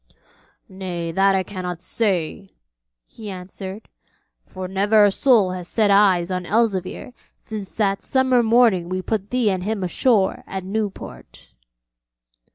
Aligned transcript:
'Nay, 0.67 1.11
that 1.11 1.35
I 1.35 1.43
cannot 1.43 1.83
say,' 1.83 2.55
he 3.05 3.29
answered, 3.29 3.87
'for 4.47 4.67
never 4.67 5.05
a 5.05 5.11
soul 5.11 5.51
has 5.51 5.67
set 5.67 5.91
eyes 5.91 6.31
on 6.31 6.43
Elzevir 6.43 7.13
since 7.37 7.69
that 7.73 8.01
summer 8.01 8.41
morning 8.41 8.89
we 8.89 9.03
put 9.03 9.29
thee 9.29 9.51
and 9.51 9.61
him 9.63 9.83
ashore 9.83 10.43
at 10.47 10.63
Newport.' 10.63 11.49